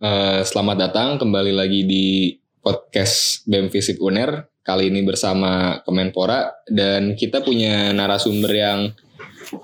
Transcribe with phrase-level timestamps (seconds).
[0.00, 2.32] Eh, selamat datang kembali lagi di
[2.64, 4.48] podcast BEM Visip UNER.
[4.64, 8.96] Kali ini bersama Kemenpora dan kita punya narasumber yang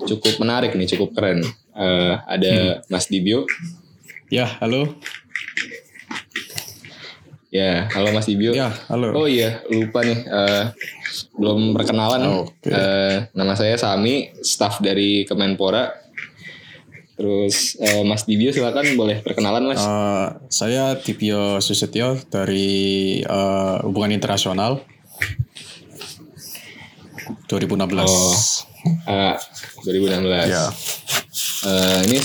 [0.05, 1.41] cukup menarik nih, cukup keren.
[1.73, 3.49] Eh, ada Mas Dibio.
[4.29, 5.01] Ya, halo.
[7.49, 8.53] Ya, halo Mas Dibio.
[8.53, 9.17] Ya, halo.
[9.17, 10.21] Oh iya, lupa nih.
[10.21, 10.65] eh,
[11.33, 12.45] belum perkenalan.
[12.45, 12.69] Oke.
[12.69, 16.06] Eh, nama saya Sami, staff dari Kemenpora.
[17.17, 19.81] Terus eh, Mas Dibio silakan boleh perkenalan Mas.
[19.81, 24.85] Eh, saya Dibio Susetyo dari eh, Hubungan Internasional
[27.49, 28.05] 2016.
[28.05, 28.37] Oh.
[29.09, 29.35] Eh,
[29.89, 30.53] 2016.
[30.53, 30.69] Ya.
[31.67, 32.19] Eh, ini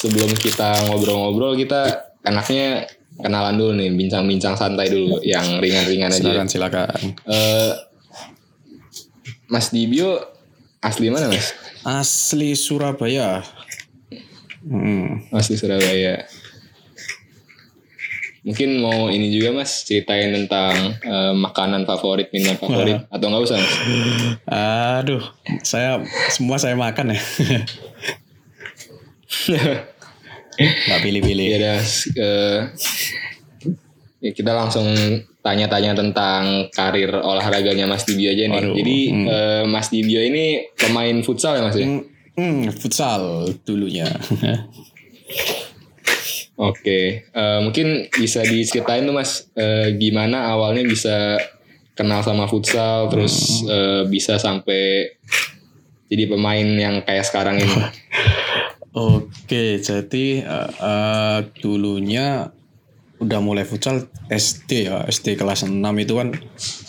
[0.00, 2.88] sebelum kita ngobrol-ngobrol kita enaknya
[3.18, 6.22] kenalan dulu nih, bincang-bincang santai dulu, yang ringan-ringan aja.
[6.22, 6.98] Silakan, silakan.
[7.28, 7.72] Eh,
[9.52, 10.16] Mas Dibio
[10.80, 11.52] asli mana Mas?
[11.82, 13.42] Asli Surabaya.
[14.64, 15.28] Hmm.
[15.30, 16.26] Asli Surabaya.
[18.46, 23.58] Mungkin mau ini juga Mas ceritain tentang eh, makanan favorit, minuman favorit atau nggak usah
[23.60, 23.74] Mas?
[25.04, 25.20] Aduh,
[25.60, 26.00] saya
[26.32, 27.20] semua saya makan ya.
[30.58, 31.46] Nggak pilih-pilih.
[31.46, 31.78] Ya udah
[32.18, 32.58] eh,
[34.18, 34.88] ya kita langsung
[35.44, 38.58] tanya-tanya tentang karir olahraganya Mas Dibio aja nih.
[38.58, 39.26] Waduh, Jadi hmm.
[39.28, 41.86] eh, Mas Dibio ini pemain futsal ya Mas ya?
[41.86, 42.02] Hmm,
[42.38, 44.06] hmm, futsal dulunya.
[46.58, 51.38] Oke, Eh, mungkin bisa diceritain tuh Mas eh, gimana awalnya bisa
[51.94, 55.14] kenal sama futsal, terus eh, bisa sampai
[56.10, 57.74] jadi pemain yang kayak sekarang ini.
[58.98, 62.50] Oke, jadi eh, eh, dulunya
[63.18, 66.34] udah mulai futsal SD ya, SD kelas 6 itu kan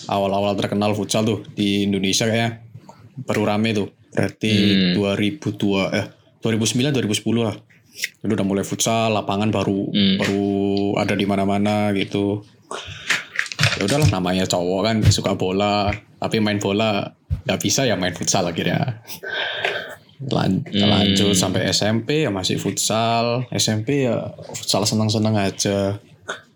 [0.10, 2.66] awal-awal terkenal futsal tuh di Indonesia kayaknya
[3.26, 3.99] baru rame tuh.
[4.20, 5.00] Berarti Hmm.
[5.00, 6.06] 2002 eh
[6.44, 7.56] 2009 2010 lah.
[8.20, 10.20] Dulu udah mulai futsal, lapangan baru Hmm.
[10.20, 10.48] baru
[11.00, 12.44] ada di mana-mana gitu.
[13.80, 15.88] Ya udahlah namanya cowok kan suka bola,
[16.20, 17.16] tapi main bola
[17.48, 19.00] nggak bisa ya main futsal akhirnya.
[20.20, 20.84] Lan- Hmm.
[20.84, 25.96] lanjut sampai SMP ya masih futsal SMP ya futsal senang-senang aja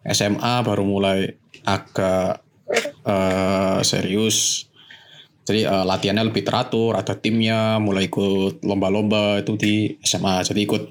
[0.03, 1.31] SMA baru mulai
[1.63, 2.44] agak
[3.03, 4.68] eh, serius
[5.43, 10.83] jadi eh, latihannya lebih teratur ada timnya mulai ikut lomba-lomba itu di SMA jadi ikut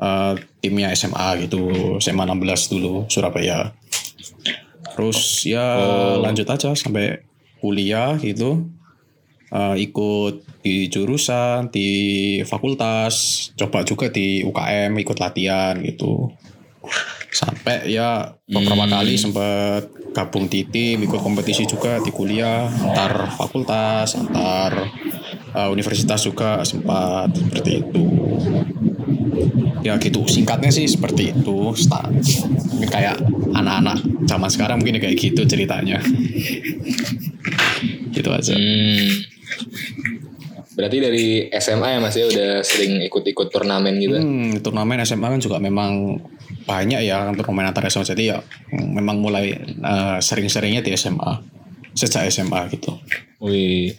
[0.00, 3.72] eh, timnya SMA gitu SMA 16 dulu Surabaya.
[4.96, 6.24] Terus ya Oh.
[6.24, 7.20] lanjut aja sampai
[7.60, 8.68] kuliah gitu.
[9.46, 11.88] Eh, ikut di jurusan di
[12.42, 16.34] fakultas coba juga di UKM ikut latihan gitu
[17.36, 18.94] sampai ya beberapa Hmm.
[18.94, 24.88] kali sempat gabung di tim ikut kompetisi juga di kuliah antar fakultas antar
[25.52, 28.04] eh, universitas juga sempat seperti itu
[29.82, 32.08] ya gitu singkatnya sih seperti itu Sta-
[32.72, 33.20] mungkin kayak
[33.52, 36.00] anak-anak zaman sekarang mungkin kayak gitu ceritanya
[38.16, 39.08] gitu aja Hmm.
[40.76, 44.12] Berarti dari SMA ya Mas ya udah sering ikut-ikut turnamen gitu.
[44.12, 46.20] Hmm, turnamen SMA kan juga memang
[46.66, 48.10] banyak ya kan turnamen antar SMA.
[48.12, 48.42] Jadi ya
[48.74, 51.32] memang mulai eh, sering-seringnya di SMA.
[51.96, 52.98] Sejak SMA gitu.
[53.40, 53.94] Wih.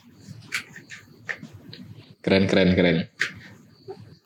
[2.22, 3.07] Keren keren keren.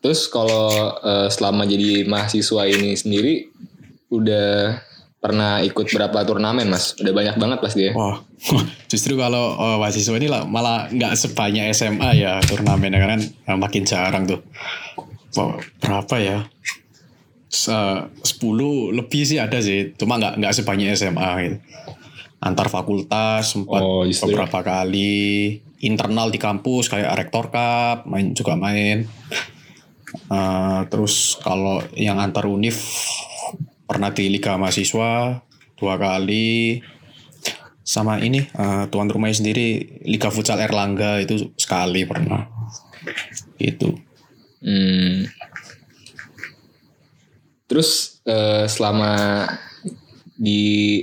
[0.02, 3.46] Terus kalau eh, selama jadi mahasiswa ini sendiri
[4.12, 4.82] udah
[5.22, 6.98] pernah ikut berapa turnamen Mas?
[6.98, 7.92] Udah banyak banget pasti ya.
[7.94, 8.18] Wah,
[8.90, 13.86] justru kalau eh, mahasiswa ini lah malah nggak sebanyak SMA ya turnamen karena eh, makin
[13.86, 14.42] jarang tuh.
[15.38, 16.38] Wah, berapa ya?
[17.52, 21.56] Se- 10 lebih sih ada sih, cuma nggak nggak sebanyak SMA gitu.
[22.40, 29.04] Antar fakultas sempat Oh, beberapa kali internal di kampus kayak rektor cup main juga main.
[30.28, 32.74] Eh, terus kalau yang antar univ
[33.84, 35.40] pernah di liga mahasiswa
[35.76, 36.80] dua kali
[37.82, 39.66] sama ini eh, tuan rumahnya sendiri
[40.02, 42.48] liga futsal Erlangga itu sekali pernah
[43.56, 43.92] gitu
[44.62, 45.26] Hmm.
[47.72, 49.48] Terus eh, selama
[50.36, 51.00] di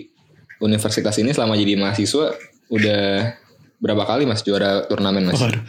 [0.62, 2.38] universitas ini selama jadi mahasiswa
[2.70, 3.34] udah
[3.82, 5.42] berapa kali Mas juara turnamen Mas?
[5.42, 5.64] Waduh.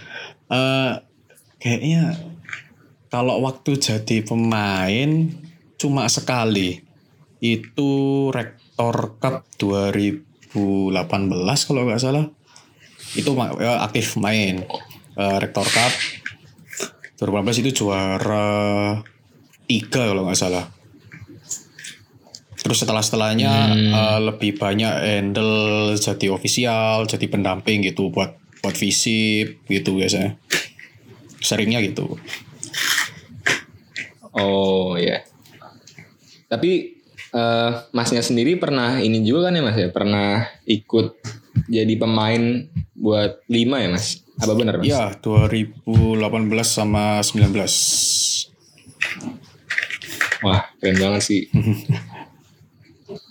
[0.52, 0.92] Eh,
[1.56, 2.20] kayaknya
[3.08, 5.32] kalau waktu jadi pemain
[5.80, 6.84] cuma sekali
[7.40, 7.90] itu
[8.28, 10.52] rektor cup 2018
[11.64, 12.28] kalau nggak salah
[13.16, 14.68] itu ya, aktif main
[15.20, 15.92] Eh, rektor cup
[17.20, 18.96] 2018 itu juara
[19.68, 20.64] tiga kalau nggak salah
[22.60, 24.28] Terus setelah setelahnya Hmm.
[24.28, 25.54] lebih banyak handle
[25.96, 30.36] jadi official, jadi pendamping gitu buat buat visip gitu biasanya.
[31.40, 32.20] Seringnya gitu.
[34.30, 35.24] Oh ya.
[36.46, 40.30] Tapi eh, masnya sendiri pernah ini juga kan ya mas ya pernah
[40.66, 41.14] ikut
[41.66, 46.18] jadi pemain buat lima ya mas apa benar mas Ya, 2018
[46.66, 48.50] sama 19.
[50.42, 51.42] wah keren banget sih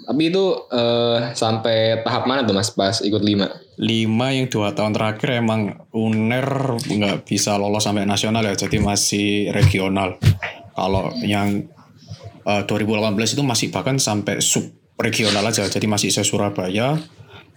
[0.07, 3.47] tapi itu eh, sampai tahap mana tuh mas pas ikut lima
[3.79, 9.55] 5 yang dua tahun terakhir emang UNER nggak bisa lolos sampai nasional ya, jadi masih
[9.55, 10.19] regional.
[10.75, 11.63] Kalau yang
[12.43, 14.67] eh, 2018 itu masih bahkan sampai sub
[14.99, 16.99] regional aja, jadi masih se Surabaya.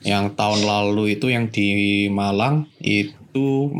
[0.07, 3.75] Yang tahun lalu itu yang di Malang itu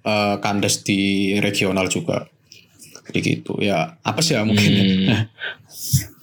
[0.00, 2.32] eh, kandas di regional juga.
[3.12, 5.28] Jadi gitu ya, apa sih ya mungkin Hmm.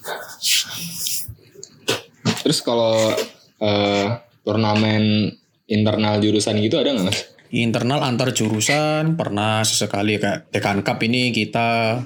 [2.51, 3.15] Terus kalau
[3.63, 4.07] eh,
[4.43, 5.31] turnamen
[5.71, 7.31] internal jurusan gitu ada nggak mas?
[7.51, 11.99] internal antar jurusan pernah sesekali kayak dekan cup ini kita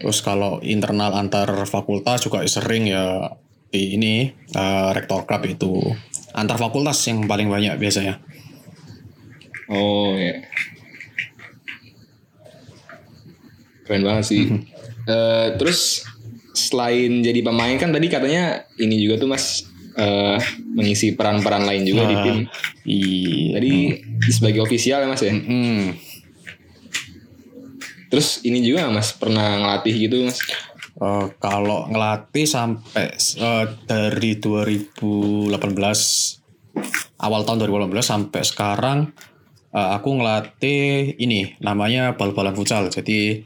[0.00, 3.28] terus kalau internal antar fakultas juga sering ya
[3.72, 5.80] di ini eh, rektor club itu
[6.32, 8.20] antar fakultas yang paling banyak biasanya
[9.72, 10.36] Oh ya.
[13.88, 14.44] Keren banget sih.
[15.08, 16.04] Eh, terus
[16.52, 18.44] selain jadi pemain kan tadi katanya
[18.76, 20.38] ini juga tuh mas eh,
[20.68, 22.22] mengisi peran-peran lain juga di Ah.
[22.22, 22.38] tim.
[22.82, 23.72] iya Tadi
[24.26, 25.32] sebagai ofisial ya mas ya.
[25.32, 25.92] Hmm.
[28.08, 30.36] Terus ini juga mas pernah ngelatih gitu mas?
[30.92, 35.48] Eh, kalau ngelatih sampai eh, dari 2018
[37.18, 38.98] awal tahun 2018 sampai sekarang
[39.70, 43.40] eh, aku ngelatih ini namanya bal-balan futsal jadi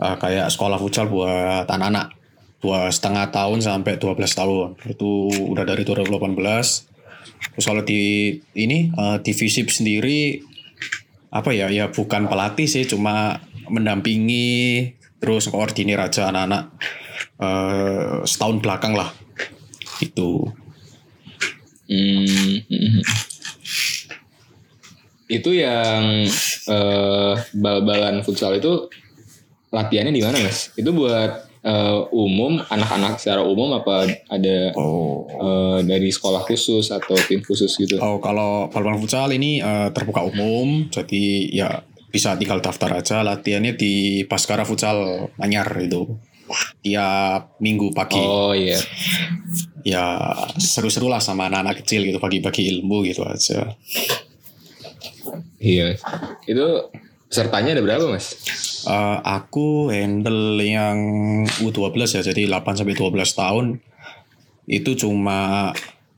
[0.00, 2.12] eh, kayak sekolah futsal buat anak-anak
[2.60, 4.68] dua setengah tahun sampai 12 tahun.
[4.88, 6.96] Itu udah dari 2018
[7.52, 10.40] terus kalau di ini eh, di FISIP sendiri
[11.30, 16.72] apa ya ya bukan pelatih sih cuma mendampingi terus koordinir aja anak-anak
[17.40, 19.12] eh, setahun belakang lah.
[20.00, 20.52] Itu
[21.86, 22.66] Hmm.
[25.26, 26.26] Itu yang
[26.70, 28.90] eh, bal-balan futsal itu
[29.76, 30.72] latihannya di mana mas?
[30.72, 37.12] Itu buat eh, umum anak-anak secara umum apa ada oh eh, dari sekolah khusus atau
[37.28, 37.98] tim khusus gitu?
[37.98, 41.68] oh kalau bal-balan futsal ini eh, terbuka umum jadi ya
[42.06, 46.16] bisa tinggal daftar aja latihannya di Baskara Futsal Manyar itu
[46.80, 48.78] tiap minggu pagi Oh iya.
[49.82, 50.22] ya
[50.56, 53.74] seru-seru lah sama anak-anak kecil gitu bagi-bagi ilmu gitu aja
[55.58, 55.98] Iya.
[56.46, 56.94] Itu
[57.26, 58.38] pesertanya ada berapa mas?
[58.86, 60.98] Eh, aku handle yang
[61.58, 63.82] U12 ya, jadi 8 sampai 12 tahun
[64.70, 65.70] itu cuma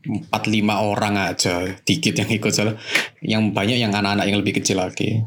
[0.05, 2.77] 4 5 orang aja, dikit yang ikut salah.
[3.25, 5.25] Yang banyak yang anak-anak yang lebih kecil lagi.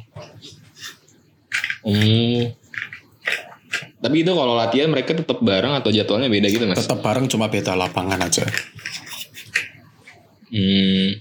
[1.82, 2.54] Hmm.
[4.02, 6.78] Tapi itu kalau latihan mereka tetap bareng atau jadwalnya beda gitu mas?
[6.78, 8.46] Tetap bareng cuma beda lapangan aja.
[10.54, 11.18] Hmm.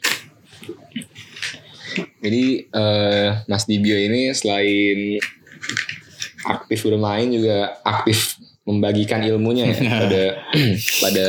[2.21, 5.17] Jadi eh, Mas Dibio ini selain
[6.45, 10.23] aktif bermain juga aktif membagikan ilmunya ya pada
[11.03, 11.27] pada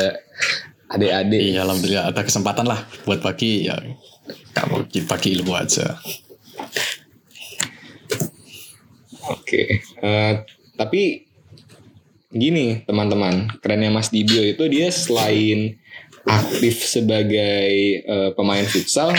[0.91, 1.41] adik-adik.
[1.55, 3.79] Iya, alhamdulillah ada kesempatan lah buat bagi ya
[4.53, 5.97] kamu bagi ilmu aja.
[9.31, 9.81] Oke.
[9.81, 10.33] Eh,
[10.75, 11.23] tapi
[12.31, 15.79] gini teman-teman, kerennya Mas Dibio itu dia selain
[16.27, 17.71] aktif sebagai
[18.03, 19.15] eh, pemain futsal,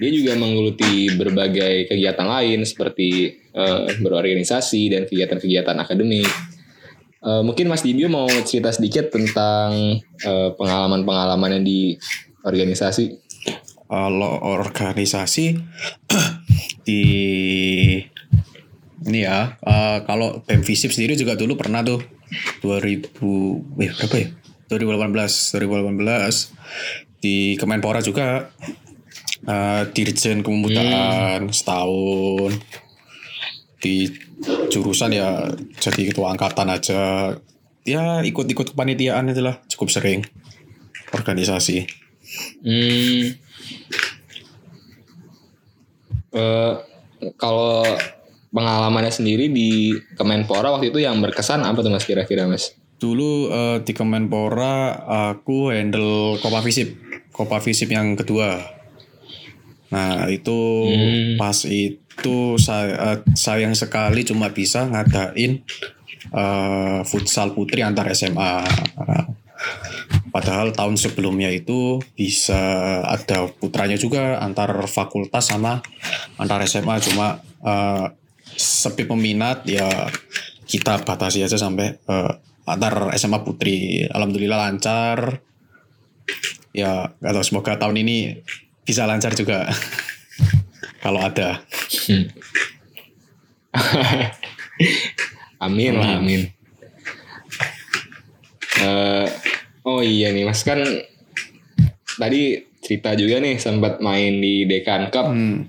[0.00, 6.28] dia juga menggeluti berbagai kegiatan lain seperti eh, berorganisasi dan kegiatan-kegiatan akademik.
[7.20, 11.94] Eh, mungkin Mas Dibio mau cerita sedikit tentang eh, pengalaman-pengalamannya di
[12.44, 13.04] organisasi.
[13.90, 15.58] Kalau organisasi
[16.86, 17.02] di
[19.00, 22.00] ini ya, eh, kalau BEM Visip sendiri juga dulu pernah tuh
[22.64, 24.28] 2000 eh berapa ya?
[24.70, 28.48] 2018 2018 di Kemenpora juga
[29.44, 32.54] eh, Dirjen Kepemudaan setahun
[33.80, 34.08] di
[34.68, 35.48] jurusan ya
[35.80, 37.34] jadi ketua angkatan aja
[37.82, 40.20] ya ikut-ikut kepanitiaan itulah cukup sering
[41.10, 41.88] organisasi
[42.62, 43.34] Hmm.
[46.30, 46.74] Eh,
[47.34, 47.82] kalau
[48.54, 52.78] pengalamannya sendiri di Kemenpora waktu itu yang berkesan apa tuh mas kira-kira mas?
[53.02, 54.94] Dulu eh, di Kemenpora
[55.34, 56.94] aku handle Kopa Visip,
[57.34, 58.62] Kopa Visip yang kedua.
[59.90, 61.34] Nah itu Hmm.
[61.34, 61.98] pas itu
[62.60, 65.62] saya eh, sayang sekali cuma bisa ngadain
[66.32, 68.64] eh, futsal putri antar SMA.
[70.30, 72.56] Padahal tahun sebelumnya itu bisa
[73.02, 75.82] ada putranya juga antar fakultas sama
[76.38, 78.06] antar SMA cuma eh,
[78.56, 79.88] sepi peminat ya
[80.70, 82.32] kita batasi aja sampai eh,
[82.70, 84.06] antar SMA Putri.
[84.06, 85.42] Alhamdulillah lancar.
[86.70, 88.46] Ya, gak tahu semoga tahun ini
[88.86, 89.66] bisa lancar juga.
[91.02, 91.66] Kalau ada.
[95.66, 96.42] amin lah amin.
[98.80, 99.26] Eh,
[99.84, 100.80] oh iya nih Mas kan
[102.16, 105.28] tadi cerita juga nih sempat main di Dekan Cup.
[105.30, 105.68] Hmm.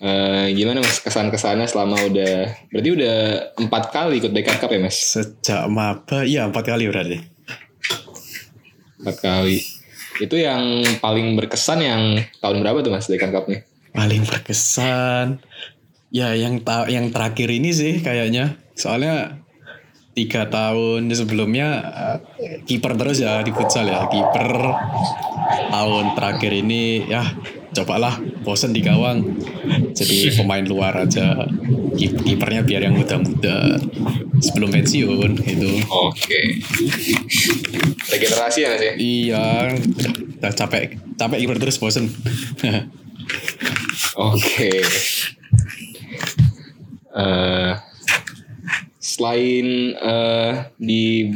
[0.00, 3.16] Eh, gimana Mas kesan-kesannya selama udah berarti udah
[3.60, 4.96] empat kali ikut Dekan Cup ya Mas?
[4.96, 7.18] Sejak maba, iya empat kali berarti.
[9.00, 9.60] Empat kali.
[10.20, 12.02] Itu yang paling berkesan yang
[12.40, 13.69] tahun berapa tuh Mas Dekan Cup nih?
[13.90, 15.40] Paling berkesan.
[16.10, 18.58] Ya yang ta yang terakhir ini sih kayaknya.
[18.74, 19.40] Soalnya
[20.10, 21.68] tiga tahun sebelumnya
[22.42, 24.50] eh, kiper terus ya di futsal ya kiper
[25.70, 27.22] tahun terakhir ini ya
[27.70, 29.22] cobalah bosen di gawang
[29.94, 31.46] jadi pemain luar aja
[31.94, 33.78] Kip- kipernya biar yang muda-muda
[34.42, 36.58] sebelum pensiun gitu Oke.
[38.10, 38.92] Regenerasi ya Mas ya?
[38.98, 39.44] iya
[40.42, 42.10] udah capek capek kiper terus bosen
[44.16, 44.70] Oke.
[47.10, 47.72] Eh,
[49.00, 49.66] selain
[49.96, 51.26] eh, di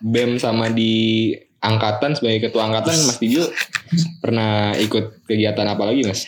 [0.00, 3.44] BEM sama di angkatan sebagai ketua angkatan Mas Tijo
[4.20, 6.24] pernah ikut kegiatan apa lagi Mas?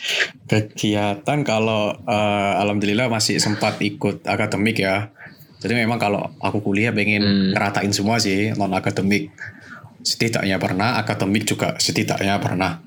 [0.47, 5.09] kegiatan kalau eh, alhamdulillah masih sempat ikut akademik ya.
[5.57, 7.49] Jadi memang kalau aku kuliah pengen Hmm.
[7.57, 9.33] ngeratain semua sih non akademik.
[10.05, 12.79] Setidaknya pernah, akademik juga setidaknya pernah.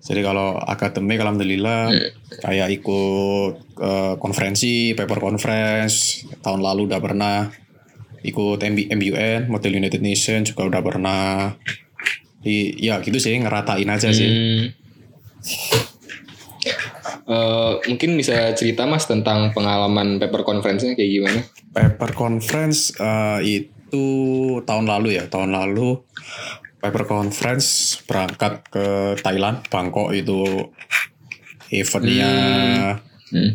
[0.00, 1.92] Jadi kalau akademik alhamdulillah
[2.40, 7.36] kayak ikut eh, konferensi, paper conference tahun lalu udah pernah
[8.24, 11.52] ikut MB, MUN Model United Nation juga udah pernah.
[12.40, 14.28] Di, ya gitu sih ngeratain aja sih.
[14.28, 14.64] Hmm.
[17.30, 21.40] Eh, mungkin bisa cerita Mas tentang pengalaman paper conference-nya kayak gimana?
[21.70, 24.06] Paper conference eh, itu
[24.66, 26.02] tahun lalu ya, tahun lalu
[26.80, 28.86] paper conference berangkat ke
[29.20, 30.42] Thailand, Bangkok itu
[31.70, 32.32] eventnya
[33.30, 33.54] Hmm.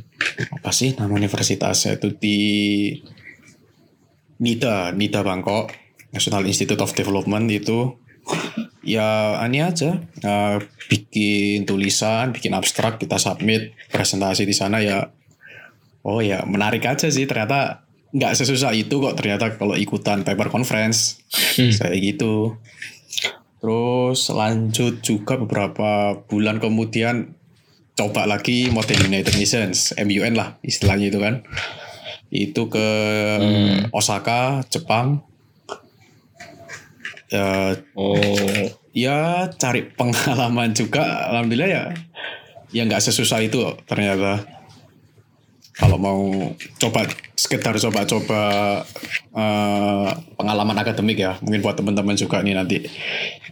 [0.55, 2.39] apa sih nama universitasnya itu di
[4.39, 5.67] NIDA, NIDA Bangkok,
[6.15, 7.99] National Institute of Development itu.
[8.87, 9.99] Ya ini aja.
[9.99, 15.11] Eh, bikin tulisan, bikin abstrak kita submit presentasi di sana ya.
[16.07, 17.27] Oh ya menarik aja sih.
[17.27, 17.83] Ternyata
[18.15, 21.19] nggak sesusah itu kok ternyata kalau ikutan paper conference.
[21.59, 22.55] Kayak gitu
[23.65, 27.33] terus lanjut juga beberapa bulan kemudian
[27.97, 31.41] coba lagi model United Nations MUN lah istilahnya itu kan.
[32.29, 32.89] Itu ke
[33.89, 35.25] Osaka Jepang.
[37.33, 41.83] Ya Oh, ya cari pengalaman juga alhamdulillah ya.
[42.69, 44.45] Ya nggak sesusah itu ternyata
[45.75, 46.21] kalau mau
[46.79, 47.03] coba
[47.35, 48.43] sekedar coba-coba
[49.35, 52.77] eh, pengalaman akademik ya mungkin buat teman-teman juga nih nanti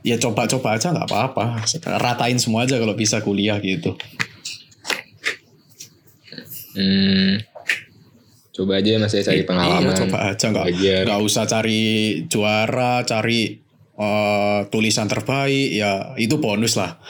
[0.07, 1.63] ya coba-coba aja nggak apa-apa
[1.99, 3.99] ratain semua aja kalau bisa kuliah gitu
[6.79, 7.43] hmm.
[8.53, 9.91] coba aja Mas ya cari pengalaman.
[9.91, 10.67] Iya, coba aja nggak
[11.09, 11.81] nggak usah cari
[12.29, 13.59] juara, cari
[13.97, 17.01] eh, tulisan terbaik ya itu bonus lah.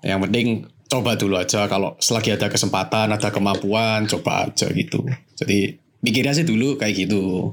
[0.00, 0.46] Yang penting
[0.90, 5.04] coba dulu aja kalau selagi ada kesempatan, ada kemampuan, coba aja gitu.
[5.34, 7.52] Jadi mikirnya sih dulu kayak gitu.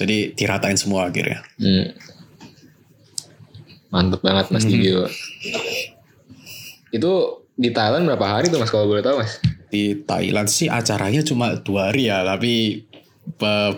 [0.00, 1.44] Jadi diratain semua akhirnya.
[1.60, 1.92] Hmm.
[3.92, 4.72] Mantep banget Mas Hmm.
[4.72, 5.04] Tijo.
[6.94, 7.12] Itu
[7.60, 9.36] di Thailand berapa hari tuh Mas kalau boleh tahu Mas?
[9.68, 12.86] Di Thailand sih acaranya cuma dua hari ya, tapi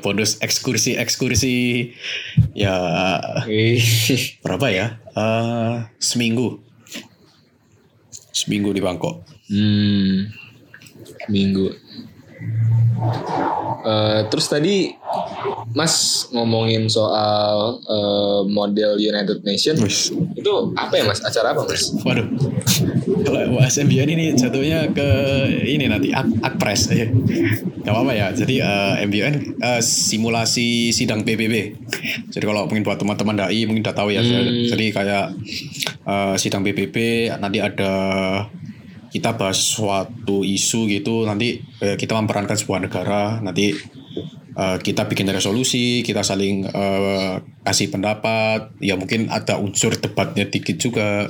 [0.01, 1.91] bonus ekskursi ekskursi
[2.55, 2.73] ya
[4.41, 4.87] berapa ya?
[5.13, 6.62] Eh seminggu.
[8.43, 9.23] Seminggu di Bangkok.
[9.47, 10.27] Hmm.
[11.31, 11.71] Minggu.
[13.83, 14.95] Eh, terus tadi
[15.75, 20.11] Mas ngomongin soal eh, model United Nation Wis.
[20.39, 21.23] itu apa ya Mas?
[21.23, 21.91] Acara apa Mas?
[22.03, 22.27] Waduh.
[23.03, 25.09] Kalau bahas MBN ini jatuhnya ke
[25.67, 26.91] ini nanti ak akpres.
[26.95, 27.11] Eh,
[27.83, 28.31] Gak apa-apa ya.
[28.31, 31.55] Jadi eh, MBN eh, simulasi sidang PBB.
[32.31, 34.23] Jadi kalau mungkin buat teman-teman dai mungkin udah tahu ya.
[34.23, 34.67] Hmm.
[34.71, 35.27] Jadi kayak
[36.07, 37.93] eh, sidang PBB nanti ada
[39.13, 43.77] kita bahas suatu isu gitu nanti eh, kita memperankan sebuah negara nanti
[44.57, 50.81] eh, kita bikin resolusi kita saling eh, kasih pendapat ya mungkin ada unsur debatnya dikit
[50.81, 51.29] juga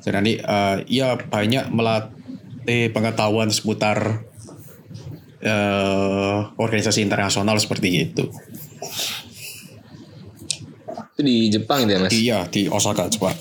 [0.00, 4.24] jadi nanti eh, ya banyak melatih pengetahuan seputar
[5.40, 8.28] eh, organisasi internasional seperti itu
[11.20, 12.12] Itu di Jepang itu ya mas?
[12.16, 13.36] Iya di Osaka Jepang.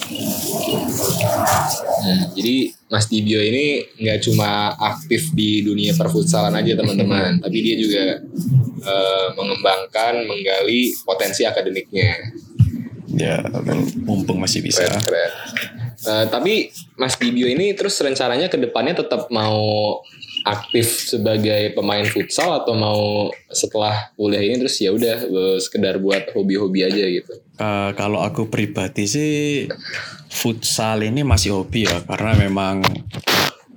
[2.00, 7.80] Hmm, jadi Mas Dibio ini nggak cuma aktif di dunia perfutsalan aja teman-teman, tapi dia
[7.80, 8.06] juga
[8.84, 12.36] eh, mengembangkan, menggali potensi akademiknya.
[13.16, 13.48] Ya
[14.04, 14.84] mumpung masih bisa.
[14.84, 15.79] Keren, keren.
[16.10, 20.02] Eh, tapi Mas Dibio ini terus rencananya ke depannya tetap mau
[20.48, 26.34] aktif sebagai pemain futsal atau mau setelah kuliah ini terus ya udah eh, sekedar buat
[26.34, 27.34] hobi-hobi aja gitu.
[27.38, 29.32] Eh, kalau aku pribadi sih
[30.34, 32.82] futsal ini masih hobi ya karena memang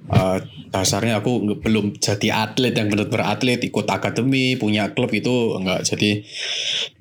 [0.09, 0.39] eh,
[0.73, 2.73] dasarnya aku belum jadi atlet.
[2.73, 5.85] Yang benar-benar atlet ikut akademi punya klub itu enggak.
[5.85, 6.25] Jadi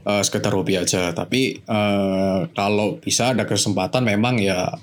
[0.04, 1.16] eh, sekedar hobi aja.
[1.16, 4.76] Tapi eh, kalau bisa ada kesempatan memang ya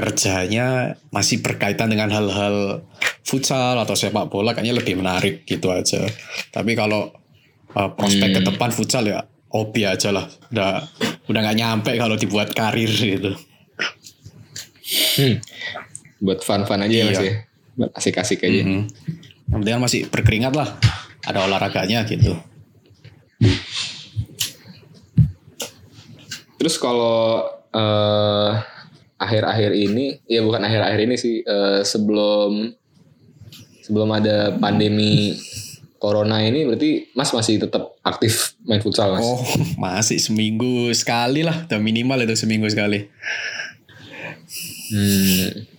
[0.00, 0.66] kerjanya
[1.12, 2.80] masih berkaitan dengan hal-hal
[3.20, 6.00] futsal atau sepak bola kayaknya lebih menarik gitu aja
[6.48, 7.12] tapi kalau
[7.70, 9.20] eh, prospek ke depan futsal ya
[9.52, 10.88] hobi aja lah udah
[11.28, 13.36] udah nggak nyampe kalau dibuat karir gitu
[16.20, 17.22] Buat fun-fun aja ya mas Iya.
[17.22, 17.34] ya.
[17.76, 18.60] Buat asik-asik aja.
[18.64, 18.80] Mhm.
[19.50, 20.68] yang penting kan masih berkeringat lah
[21.26, 22.32] ada olahraganya gitu
[26.56, 27.40] Terus kalau
[27.72, 28.50] eh,
[29.20, 32.72] akhir-akhir ini, ya bukan akhir-akhir ini sih, eh, sebelum
[33.84, 35.36] sebelum ada pandemi
[36.00, 39.20] corona ini, berarti Mas masih tetap aktif main futsal Mas?
[39.20, 39.44] oh
[39.84, 43.04] masih seminggu sekali lah udah minimal itu seminggu sekali
[44.90, 45.70] Hmm.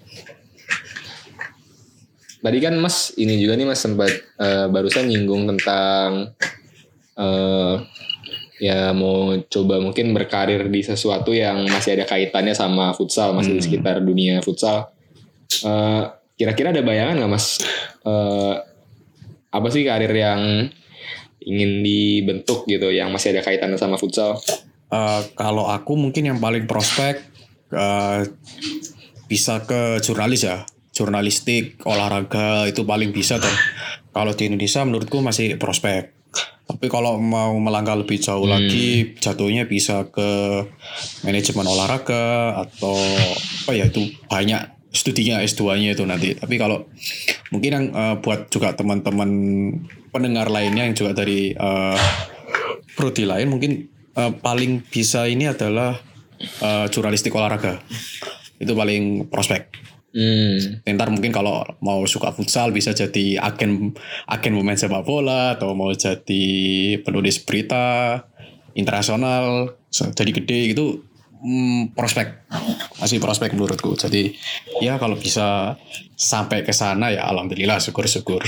[2.42, 6.32] Tadi kan Mas ini juga nih Mas sempat eh, barusan nyinggung tentang
[7.20, 7.76] eh
[8.62, 13.62] ya mau coba mungkin berkarir di sesuatu yang masih ada kaitannya sama futsal, masih di
[13.66, 14.94] sekitar dunia futsal.
[15.66, 16.04] Eh,
[16.42, 17.62] Kira-kira ada bayangan nggak Mas?
[18.02, 18.56] Eh,
[19.54, 20.70] apa sih karir yang
[21.42, 24.42] ingin dibentuk gitu, yang masih ada kaitannya sama futsal?
[24.90, 27.22] Eh, kalau aku mungkin yang paling prospek
[27.74, 28.22] eh,
[29.30, 33.56] bisa ke jurnalis ya jurnalistik olahraga itu paling bisa tuh
[34.12, 36.12] kalau di Indonesia menurutku masih prospek
[36.72, 40.64] tapi kalau mau melangkah lebih jauh lagi jatuhnya bisa ke
[41.28, 42.96] manajemen olahraga atau
[43.68, 46.36] apa ya itu banyak studinya S2-nya itu nanti.
[46.36, 46.88] Tapi kalau
[47.52, 49.30] mungkin yang eh, buat juga teman-teman
[50.12, 51.98] pendengar lainnya yang juga dari eh,
[52.96, 53.72] prodi lain mungkin
[54.16, 55.96] eh, paling bisa ini adalah
[56.40, 57.84] eh, jurnalistik olahraga.
[58.60, 60.84] Itu paling prospek Hmm.
[60.84, 63.96] ntar mungkin kalau mau suka futsal bisa jadi agen
[64.28, 66.44] agen pemain sepak bola atau mau jadi
[67.00, 68.20] penulis berita
[68.76, 71.00] internasional jadi gede gitu
[71.42, 72.48] hmm, prospek.
[73.02, 73.98] Masih prospek menurutku.
[73.98, 74.36] Jadi
[74.80, 75.76] ya kalau bisa
[76.16, 78.46] sampai ke sana ya alhamdulillah syukur-syukur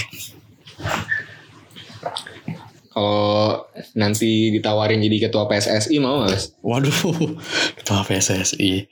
[2.93, 3.57] Kalau
[3.93, 6.53] nanti ditawarin jadi ketua PSSI mau nggak Mas?
[6.61, 6.93] Waduh,
[7.81, 8.85] ketua PSSI.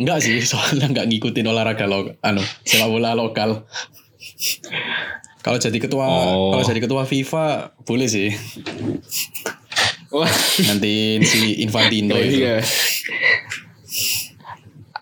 [0.00, 3.68] Enggak sih, soalnya enggak ngikutin olahraga lo, anu, sepak bola lokal.
[5.38, 6.50] Kalau jadi ketua, Oh.
[6.50, 7.46] kalau jadi ketua FIFA
[7.84, 8.32] boleh sih.
[10.08, 10.28] Wah,
[10.64, 12.36] Nanti si Infantino keren itu.
[12.40, 12.54] juga.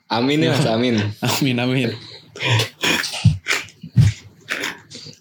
[0.09, 0.99] Amin ya Mas, amin.
[1.21, 1.91] Amin amin.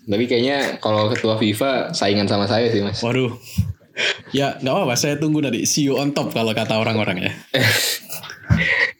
[0.05, 3.01] Tapi kayaknya kalau ketua FIFA saingan sama saya sih Mas.
[3.01, 3.33] Waduh.
[4.35, 7.31] Ya nggak apa-apa, saya tunggu nanti see you on top kalau kata orang-orang ya.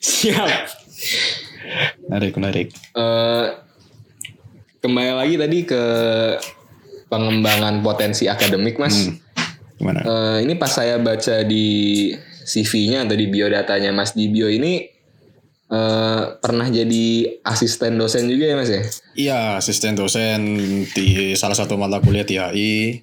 [0.02, 0.50] Siap.
[2.08, 2.68] Menarik, menarik.
[2.74, 3.46] Eh,
[4.80, 5.84] kembali lagi tadi ke
[7.12, 9.06] pengembangan potensi akademik Mas.
[9.06, 9.20] Hmm.
[9.76, 10.02] Gimana?
[10.02, 12.10] Eh, ini pas saya baca di
[12.46, 14.95] CV-nya atau di biodatanya Mas Dibio ini
[15.72, 17.06] eh, pernah jadi
[17.42, 18.82] asisten dosen juga ya Mas ya?
[19.16, 20.40] Iya, asisten dosen
[20.92, 23.02] di salah satu mata kuliah HI.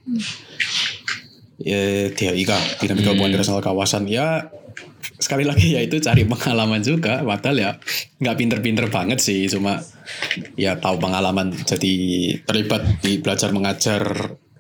[1.63, 4.11] Ya, di HI kak, Dinamika Hubungan Internasional Kawasan.
[4.11, 4.51] Ya,
[5.23, 7.23] sekali lagi ya itu cari pengalaman juga.
[7.23, 7.71] Padahal ya
[8.19, 9.79] nggak pinter-pinter banget sih, cuma
[10.59, 11.55] ya tahu pengalaman.
[11.55, 11.95] Jadi
[12.43, 14.03] terlibat di belajar mengajar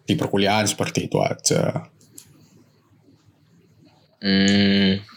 [0.07, 1.91] di perkuliahan seperti itu aja.
[4.23, 5.12] Hmm.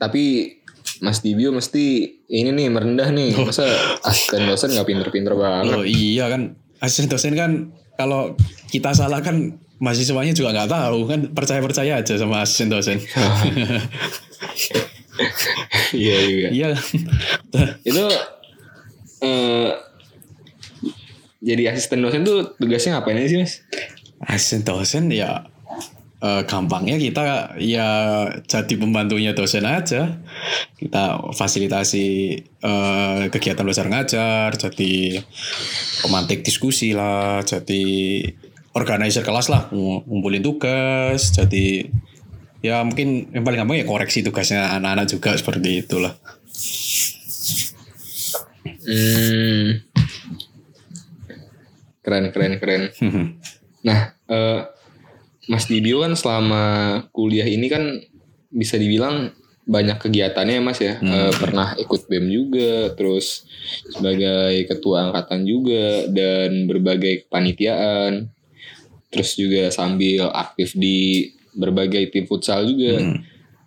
[0.00, 0.56] Tapi
[1.04, 3.36] Mas Dibio mesti ini nih merendah nih.
[3.36, 3.68] Masa
[4.04, 5.76] asisten dosen nggak pinter-pinter banget?
[5.76, 8.32] Oh iya kan, asisten dosen kan kalau
[8.72, 12.98] kita salah kan mahasiswanya juga nggak tahu kan percaya-percaya aja sama asisten dosen.
[15.92, 16.48] Iya juga.
[16.48, 16.68] Iya.
[17.84, 18.04] Itu
[19.20, 19.68] eh
[21.44, 23.60] jadi asisten dosen tuh tugasnya ngapain sih Mas?
[24.28, 25.48] asisten dosen ya
[26.20, 27.88] eh, gampangnya kita ya
[28.44, 30.20] jadi pembantunya dosen aja
[30.76, 32.06] kita fasilitasi
[32.60, 35.24] eh, kegiatan belajar ngajar jadi
[36.04, 37.82] pemantik diskusi lah jadi
[38.76, 41.88] organizer kelas lah ng- ngumpulin tugas jadi
[42.60, 46.14] ya mungkin yang paling gampang ya koreksi tugasnya anak-anak juga seperti itulah
[48.80, 49.86] Hmm.
[52.00, 52.82] Keren, keren, keren.
[53.84, 54.60] Nah, eh,
[55.50, 56.62] Mas Dibio kan selama
[57.10, 57.98] kuliah ini kan
[58.54, 59.34] bisa dibilang
[59.66, 60.94] banyak kegiatannya ya Mas ya.
[61.02, 63.46] Eh, pernah ikut BEM juga, terus
[63.90, 68.30] sebagai ketua angkatan juga dan berbagai kepanitiaan.
[69.10, 73.02] Terus juga sambil aktif di berbagai tim futsal juga.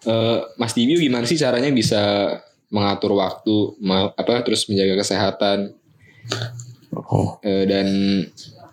[0.08, 2.32] Eh, Mas Dibio gimana sih caranya bisa
[2.72, 5.78] mengatur waktu, ma- apa terus menjaga kesehatan
[6.96, 7.88] oh eh, dan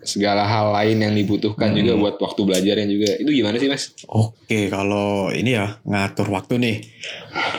[0.00, 3.10] segala hal lain yang dibutuhkan juga buat waktu belajarnya juga.
[3.20, 3.92] Itu gimana sih Mas?
[4.08, 6.76] Oke, kalau ini ya ngatur waktu nih,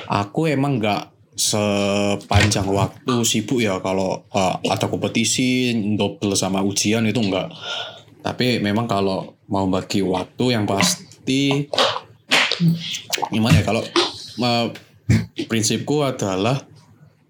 [0.10, 7.22] aku emang nggak sepanjang waktu sibuk ya kalau uh, ada kompetisi double sama ujian itu
[7.22, 7.50] enggak.
[8.22, 11.66] Tapi memang kalau mau bagi waktu yang pasti
[13.34, 13.82] gimana ya kalau
[14.46, 14.70] uh,
[15.50, 16.62] prinsipku adalah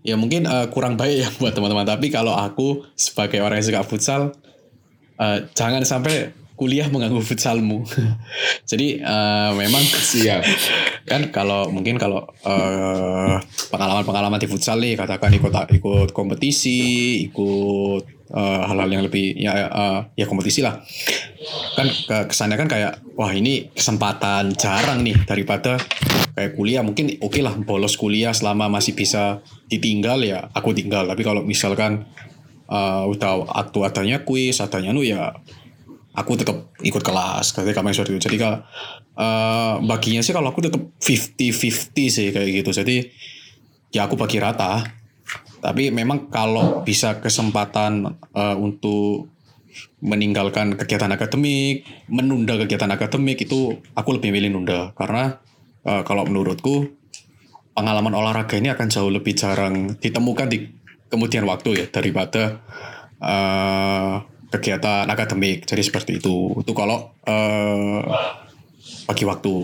[0.04, 1.88] ya mungkin uh, kurang baik ya buat teman-teman.
[1.88, 4.22] Tapi kalau aku sebagai orang yang suka futsal
[5.22, 7.82] uh, jangan sampai kuliah mengganggu futsalmu.
[8.70, 10.46] Jadi uh, memang Siap.
[11.12, 13.36] kan kalau mungkin kalau eh,
[13.74, 20.00] pengalaman-pengalaman di futsal nih katakan ikut ikut kompetisi, ikut eh, hal-hal yang lebih ya eh,
[20.22, 20.78] ya kompetisi lah.
[21.74, 25.82] Kan ke- kesannya kan kayak wah ini kesempatan jarang nih daripada
[26.38, 31.10] kayak kuliah mungkin oke lah bolos kuliah selama masih bisa ditinggal ya aku tinggal.
[31.10, 32.06] Tapi kalau misalkan
[32.72, 35.36] eh, udah waktu adanya kuis, adanya nu ya
[36.12, 38.24] aku tetap ikut kelas ketika seperti itu.
[38.32, 38.60] Jadi kalau
[39.20, 42.72] eh, baginya sih kalau aku tetap 50-50 sih kayak gitu.
[42.72, 42.96] Jadi
[43.92, 44.84] ya aku bagi rata.
[45.62, 49.30] Tapi memang kalau bisa kesempatan eh, untuk
[50.02, 55.40] meninggalkan kegiatan akademik, menunda kegiatan akademik itu aku lebih milih nunda karena
[55.86, 56.90] eh, kalau menurutku
[57.72, 60.81] pengalaman olahraga ini akan jauh lebih jarang ditemukan di
[61.12, 62.64] kemudian waktu ya daripada
[63.20, 64.16] eh,
[64.52, 65.68] kegiatan akademik.
[65.68, 66.56] Jadi seperti itu.
[66.58, 68.00] Itu kalau eh,
[69.06, 69.56] bagi waktu.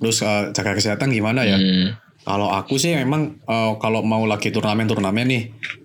[0.00, 1.60] Terus eh, jaga kesehatan gimana ya?
[1.60, 2.00] Hmm.
[2.24, 5.42] Kalau aku sih memang eh, kalau mau lagi turnamen-turnamen nih,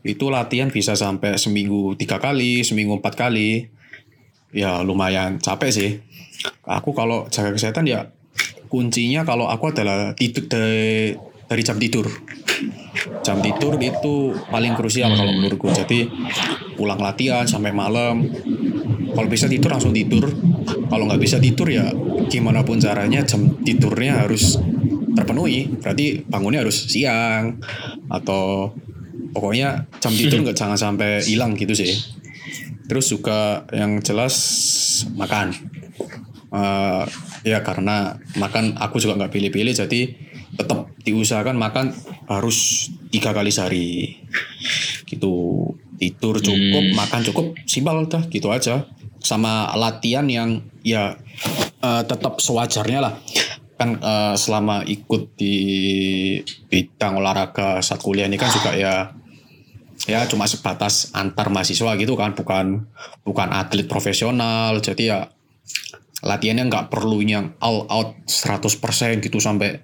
[0.08, 3.68] itu latihan bisa sampai seminggu tiga kali, seminggu empat kali.
[4.56, 5.92] Ya lumayan capek sih.
[6.64, 8.10] Aku kalau jaga kesehatan ya
[8.70, 11.18] kuncinya kalau aku adalah tidur dari,
[11.50, 12.06] dari jam tidur.
[13.24, 15.72] Jam tidur itu paling krusial kalau menurutku.
[15.72, 16.10] Jadi
[16.76, 18.26] pulang latihan sampai malam.
[19.16, 20.30] Kalau bisa tidur langsung tidur.
[20.90, 21.90] Kalau nggak bisa tidur ya
[22.30, 24.60] gimana pun caranya jam tidurnya harus
[25.18, 25.70] terpenuhi.
[25.80, 27.58] Berarti bangunnya harus siang
[28.10, 28.74] atau
[29.34, 31.94] pokoknya jam tidur nggak jangan sampai hilang gitu sih.
[32.90, 34.36] Terus juga yang jelas
[35.14, 35.54] makan.
[36.50, 37.04] Eh,
[37.46, 40.02] ya karena makan aku juga nggak pilih-pilih jadi
[40.58, 41.94] tetap diusahakan makan
[42.30, 44.22] harus tiga kali sehari.
[45.10, 45.34] Gitu.
[46.00, 48.88] Tidur cukup makan cukup simpel dah gitu aja.
[49.20, 51.18] Sama latihan yang ya
[51.84, 53.14] eh, tetap sewajarnya lah.
[53.76, 55.56] Kan eh, selama ikut di
[56.70, 58.96] bidang olahraga saat kuliah ini kan juga ya
[60.08, 62.88] ya cuma sebatas antar mahasiswa gitu kan bukan
[63.28, 64.80] bukan atlet profesional.
[64.80, 65.28] Jadi ya
[66.20, 69.80] latihannya nggak perlu yang all out 100% gitu sampai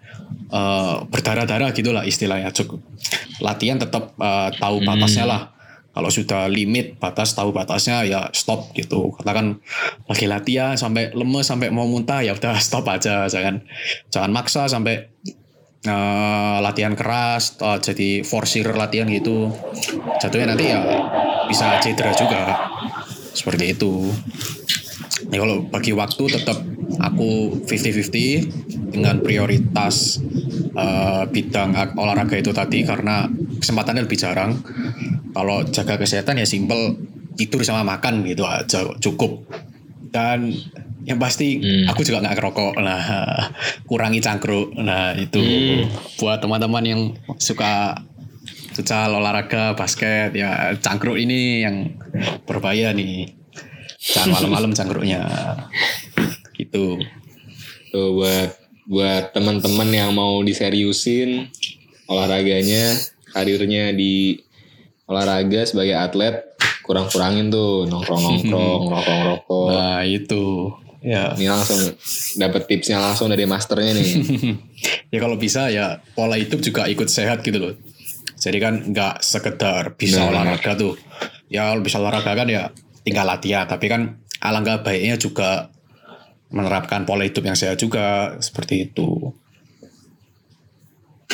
[0.51, 2.51] eh, berdarah-darah gitu lah istilahnya.
[2.51, 2.83] Cukup
[3.39, 5.41] latihan tetap eh, tahu batasnya lah.
[5.95, 9.15] Kalau sudah limit batas tahu batasnya ya stop gitu.
[9.15, 9.63] Katakan
[10.11, 13.31] lagi latihan sampai lemes sampai mau muntah ya udah stop aja.
[13.31, 13.63] Jangan
[14.11, 15.07] jangan maksa sampai
[15.87, 19.55] eh, latihan keras eh, jadi forsir latihan gitu.
[20.19, 20.83] Jatuhnya nanti ya
[21.47, 22.57] bisa cedera juga
[23.35, 24.09] seperti itu
[25.31, 26.59] ya kalau bagi waktu tetap
[26.99, 30.19] aku 50-50 dengan prioritas
[30.75, 33.27] eh, bidang olahraga itu tadi karena
[33.59, 34.59] kesempatannya lebih jarang.
[35.35, 36.95] Kalau jaga kesehatan ya simple
[37.35, 39.43] tidur sama makan gitu aja cukup.
[40.11, 40.51] Dan
[41.05, 41.85] yang pasti Hmm.
[41.91, 43.03] aku juga nggak ngerokok nah
[43.89, 44.75] kurangi cangkruk.
[44.79, 45.43] Nah itu
[46.19, 47.01] buat teman-teman yang
[47.39, 47.99] suka
[48.75, 51.95] futsal olahraga basket ya cangkruk ini yang
[52.43, 53.44] berbahaya nih
[54.05, 55.25] jangan malam-malam cangkruknya
[56.59, 57.01] gitu.
[57.89, 58.51] Tuh buat
[58.85, 61.49] buat teman-teman yang mau diseriusin
[62.05, 62.93] olahraganya,
[63.33, 64.37] karirnya di
[65.09, 66.35] olahraga sebagai atlet,
[66.85, 67.89] kurang-kurangin tuh.
[67.89, 69.67] Nongkrong-nongkrong, rokok-rokok.
[69.73, 70.69] nah itu.
[71.05, 71.37] Ya.
[71.37, 71.93] Ini langsung
[72.41, 74.09] dapat tipsnya langsung dari masternya nih.
[75.13, 77.73] ya kalau bisa ya pola hidup juga ikut sehat gitu loh.
[78.41, 80.29] Jadi kan nggak sekedar bisa Benar.
[80.33, 80.93] olahraga tuh.
[81.45, 82.73] Ya kalau bisa olahraga kan ya
[83.05, 85.69] tinggal latihan tapi kan alangkah baiknya juga
[86.49, 89.33] menerapkan pola hidup yang sehat juga seperti itu.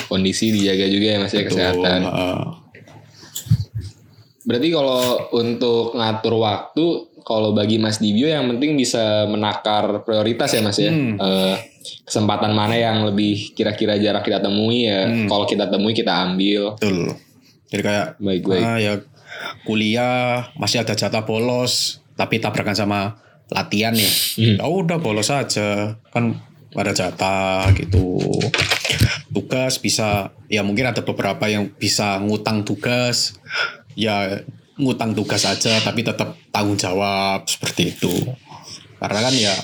[0.07, 1.99] Kondisi dijaga juga ya Mas ya kesehatan.
[2.03, 2.39] heeh.
[4.41, 6.85] Berarti kalau untuk ngatur waktu,
[7.21, 10.89] kalau bagi Mas Dibio yang penting bisa menakar prioritas ya Mas ya.
[10.89, 11.15] Hmm.
[11.15, 11.55] Eh,
[12.03, 15.05] kesempatan mana yang lebih kira-kira jarak kita temui ya.
[15.05, 15.29] Hmm.
[15.29, 16.75] Kalau kita temui kita ambil.
[16.75, 17.15] betul.
[17.71, 18.63] Jadi kayak Baik-baik.
[18.67, 18.93] ah, ya
[19.63, 22.99] kuliah masih ada jatah bolos tapi tabrakan sama
[23.51, 24.13] latihan nih.
[24.39, 24.55] Hmm.
[24.61, 26.39] Ya udah bolos aja kan
[26.75, 28.19] ada jatah gitu.
[29.31, 33.39] Tugas bisa ya mungkin ada beberapa yang bisa ngutang tugas
[33.95, 34.43] ya
[34.79, 38.13] ngutang tugas aja tapi tetap tanggung jawab seperti itu.
[38.99, 39.55] Karena kan ya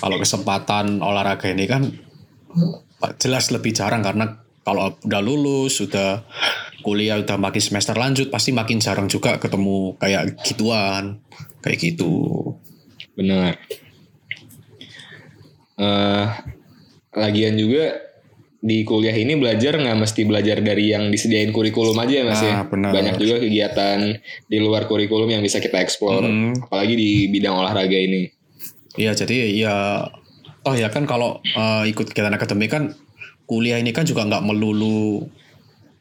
[0.00, 1.88] kalau kesempatan olahraga ini kan
[3.20, 6.24] jelas lebih jarang karena kalau udah lulus, sudah
[6.84, 11.24] kuliah, udah makin semester lanjut, pasti makin jarang juga ketemu kayak gituan,
[11.64, 12.52] kayak gitu.
[13.16, 13.56] Benar.
[15.74, 16.26] Eh,
[17.16, 18.04] lagian juga
[18.64, 22.52] di kuliah ini belajar nggak mesti belajar dari yang disediain kurikulum aja ya mas ya.
[22.60, 22.92] Ah, benar.
[22.92, 23.98] Banyak juga kegiatan
[24.48, 26.24] di luar kurikulum yang bisa kita eksplor.
[26.24, 26.52] Hmm.
[26.64, 28.28] Apalagi di bidang olahraga ini.
[28.94, 29.76] Iya, jadi ya,
[30.64, 32.94] oh ya kan kalau eh, ikut kegiatan akademik kan
[33.44, 35.28] kuliah ini kan juga nggak melulu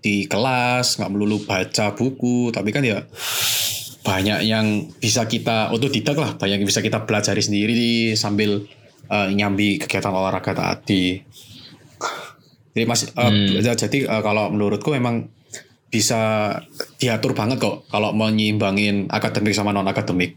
[0.03, 3.07] di kelas, nggak melulu baca buku, tapi kan ya
[4.03, 8.67] banyak yang bisa kita otodidak lah, banyak yang bisa kita pelajari sendiri sambil
[9.07, 11.23] eh, nyambi kegiatan olahraga tadi.
[12.75, 13.63] Jadi masih eh, Hmm.
[13.63, 15.31] ya, jadi eh, kalau menurutku memang
[15.87, 16.51] bisa
[16.97, 20.35] diatur banget kok kalau mau nyimbangin akademik sama non akademik.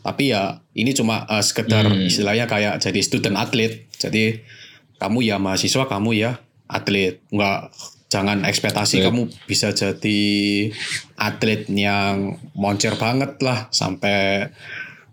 [0.00, 2.06] Tapi ya ini cuma eh, sekedar Hmm.
[2.06, 3.90] istilahnya kayak jadi student atlet.
[3.96, 4.38] Jadi
[5.00, 7.24] kamu ya mahasiswa, kamu ya atlet.
[7.32, 7.72] Enggak
[8.10, 9.04] jangan ekspektasi Baik.
[9.06, 10.20] kamu bisa jadi
[11.14, 14.50] atlet yang moncer banget lah sampai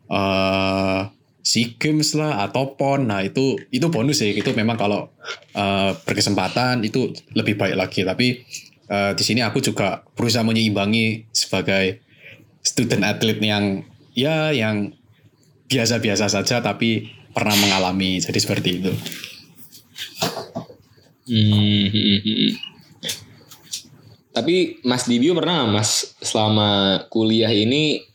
[0.10, 1.02] eh
[1.48, 3.08] SEA Games lah atau PON.
[3.08, 4.36] Nah, itu itu bonus sih.
[4.36, 5.16] Itu memang kalau
[5.56, 8.04] eh, berkesempatan itu lebih baik lagi.
[8.04, 8.44] Tapi
[8.92, 12.04] eh, di sini aku juga berusaha menyeimbangi sebagai
[12.60, 14.92] student atlet yang ya yang
[15.72, 18.20] biasa-biasa saja tapi pernah mengalami.
[18.20, 18.92] Jadi seperti itu.
[21.32, 22.67] Hmm, hmm, hmm.
[24.38, 28.06] Tapi Mas Dibio pernah nggak Mas selama kuliah ini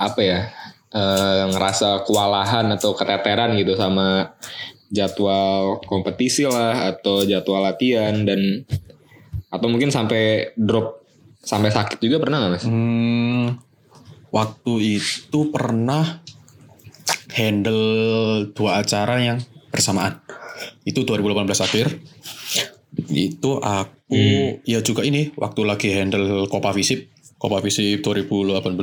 [0.00, 0.40] apa ya
[0.88, 4.32] eh, ngerasa kewalahan atau keteteran gitu sama
[4.88, 8.64] jadwal kompetisi lah atau jadwal latihan dan
[9.52, 11.04] atau mungkin sampai drop
[11.44, 12.64] sampai sakit juga pernah nggak Mas?
[12.64, 13.60] Hmm,
[14.32, 16.24] waktu itu pernah
[17.36, 20.24] handle dua acara yang bersamaan.
[20.88, 21.86] Itu 2018 akhir.
[23.12, 23.99] Itu aku
[24.66, 27.06] ya juga ini waktu lagi handle Copa Visip,
[27.38, 28.74] Copa Visip 2018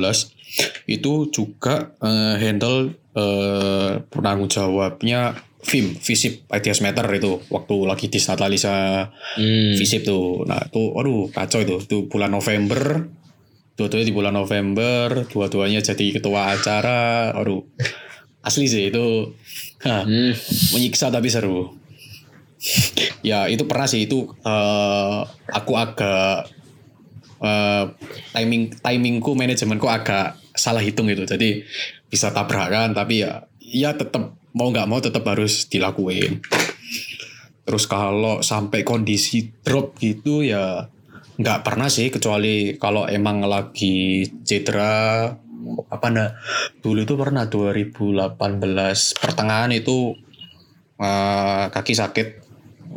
[0.88, 8.16] itu juga eh, handle eh, penanggung jawabnya FIM, Visip ITS Meter itu waktu lagi di
[8.16, 9.74] Statalisa Hmm.
[9.76, 10.46] Visip tuh.
[10.46, 11.76] Nah itu, aduh kacau itu.
[11.82, 13.04] Itu bulan November.
[13.76, 15.26] Dua-duanya di bulan November.
[15.28, 17.34] Dua-duanya jadi ketua acara.
[17.36, 17.66] Aduh.
[18.40, 19.34] Asli sih itu.
[19.84, 20.32] ha, Hmm.
[20.72, 21.74] menyiksa tapi seru.
[23.22, 25.20] Ya itu pernah sih itu eh,
[25.52, 26.50] aku agak
[27.42, 27.84] eh,
[28.34, 31.24] timing timingku manajemenku agak salah hitung gitu.
[31.26, 31.62] Jadi
[32.10, 36.42] bisa tabrakan tapi ya ya tetap mau nggak mau tetap harus dilakuin.
[37.68, 40.88] Terus kalau sampai kondisi drop gitu ya
[41.38, 45.30] nggak pernah sih kecuali kalau emang lagi cedera
[45.86, 46.34] apa nah
[46.82, 48.34] dulu itu pernah 2018
[49.22, 50.18] pertengahan itu
[50.98, 52.47] eh, kaki sakit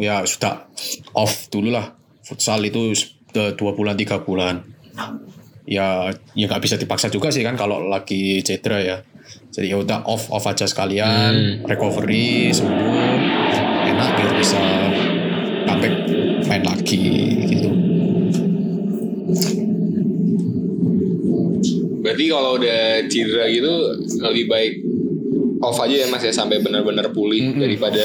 [0.01, 0.65] ya sudah
[1.13, 1.93] off dulu lah
[2.25, 2.97] futsal itu
[3.31, 4.65] dua bulan tiga bulan.
[5.69, 8.97] Ya ya nggak bisa dipaksa juga sih kan kalau lagi cedera ya.
[9.53, 11.63] Jadi ya udah off off aja sekalian.
[11.69, 13.15] Recovery sembuh.
[13.87, 14.61] Enak biar bisa
[15.69, 15.95] comeback
[16.49, 17.05] main lagi
[17.45, 17.69] gitu.
[22.01, 23.73] Berarti kalau udah cedera gitu
[24.19, 24.73] lebih baik
[25.61, 27.61] off aja ya mas ya sampai benar-benar pulih Mm-mm.
[27.61, 28.01] daripada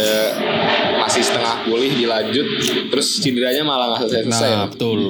[1.00, 2.46] masih setengah pulih dilanjut
[2.92, 4.48] terus cederanya malah nggak selesai-selesai.
[4.48, 4.56] ya?
[4.56, 5.00] Nah betul.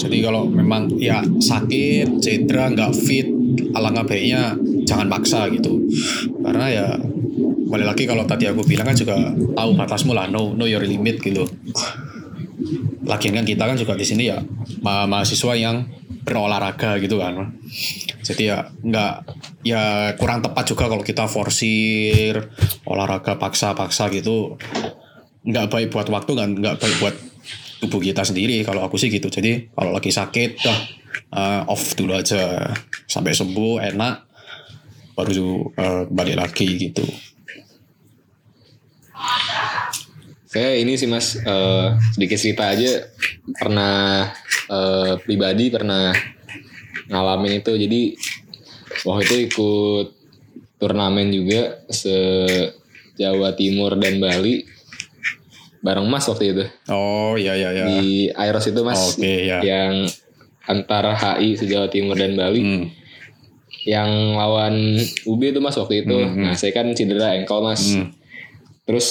[0.00, 3.28] Jadi kalau memang ya sakit, cedera, nggak fit,
[3.76, 4.56] alangkah baiknya
[4.88, 5.76] jangan maksa gitu.
[6.40, 6.86] Karena ya
[7.70, 11.20] balik lagi kalau tadi aku bilang kan juga tahu batasmu lah, know, know your limit
[11.20, 11.44] gitu.
[13.04, 14.40] Lagian kan kita kan juga di sini ya
[14.80, 15.84] ma- mahasiswa yang
[16.24, 17.54] berolahraga gitu kan.
[18.20, 19.14] Jadi ya nggak
[19.64, 22.52] ya kurang tepat juga kalau kita forsir
[22.86, 24.60] olahraga paksa-paksa gitu.
[25.44, 27.16] Nggak baik buat waktu kan nggak baik buat
[27.80, 28.60] tubuh kita sendiri.
[28.62, 29.32] Kalau aku sih gitu.
[29.32, 30.78] Jadi kalau lagi sakit dah
[31.36, 32.72] eh, off dulu aja.
[33.08, 34.30] Sampai sembuh enak
[35.20, 37.04] baru uh, balik lagi gitu.
[40.50, 43.06] Saya ini sih mas eh, sedikit cerita aja.
[43.54, 44.26] Pernah
[44.66, 46.10] eh, pribadi pernah
[47.10, 48.00] ngalamin itu jadi
[49.02, 50.06] waktu itu ikut
[50.76, 52.14] turnamen juga se
[53.14, 54.64] Jawa Timur dan Bali
[55.80, 57.84] bareng Mas waktu itu Oh iya iya iya.
[57.88, 59.60] di Airos itu Mas Oke ya.
[59.60, 60.06] yang
[60.62, 62.86] antara HI se Jawa Timur dan Bali Hmm.
[63.80, 64.76] yang lawan
[65.24, 66.12] UB itu Mas waktu itu.
[66.12, 66.44] Hmm, hmm.
[66.44, 67.96] Nah saya kan cedera engkel Mas.
[67.96, 68.12] Hmm.
[68.84, 69.08] Terus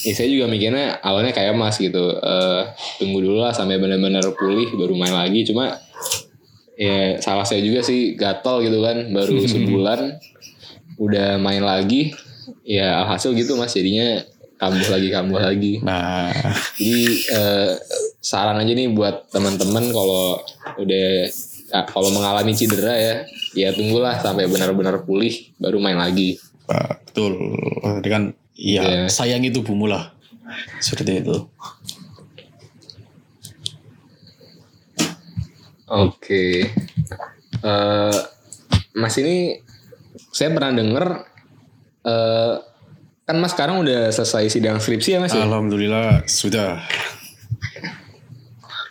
[0.00, 2.14] ya saya juga mikirnya awalnya kayak Mas gitu.
[2.14, 2.62] eh
[2.96, 5.42] tunggu dulu lah sampai benar-benar pulih baru main lagi.
[5.42, 5.74] Cuma
[6.74, 9.10] ya salah saya juga sih gatel gitu kan.
[9.10, 10.18] Baru sebulan
[10.98, 12.14] udah main lagi.
[12.64, 14.20] Ya alhasil gitu Mas jadinya
[14.60, 15.80] kambuh lagi kambuh lagi.
[15.80, 16.32] Nah,
[16.76, 17.70] Jadi eh,
[18.20, 20.40] saran aja nih buat teman-teman kalau
[20.80, 21.08] udah
[21.72, 23.14] ah, kalau mengalami cedera ya,
[23.52, 26.36] ya tunggulah sampai benar-benar pulih baru main lagi.
[26.64, 27.32] Pak, betul.
[28.04, 29.12] Kan iya Iya.
[29.12, 30.12] sayang itu lah.
[30.80, 31.36] Seperti itu.
[35.86, 36.68] Oke.
[37.60, 38.16] Eh,
[38.94, 39.58] mas ini
[40.30, 41.06] saya pernah denger
[42.04, 42.54] eh
[43.24, 45.42] kan Mas sekarang udah selesai sidang skripsi ya Mas ya?
[45.42, 46.76] Alhamdulillah sudah.